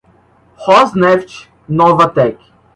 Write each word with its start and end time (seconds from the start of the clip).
Rosneft, 0.67 1.29
Novatek 1.69 2.39